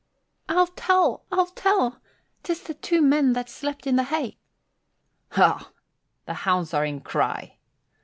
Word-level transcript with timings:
"I'll 0.49 0.65
tell 0.65 1.27
I'll 1.31 1.45
tell 1.45 2.01
'Tis 2.41 2.63
the 2.63 2.73
two 2.73 3.03
men 3.03 3.33
that 3.33 3.51
slept 3.51 3.85
in 3.85 3.97
the 3.97 4.03
hay." 4.05 4.39
"Ha! 5.33 5.69
The 6.25 6.33
hounds 6.33 6.73
are 6.73 6.83
in 6.85 7.01
cry." 7.01 7.59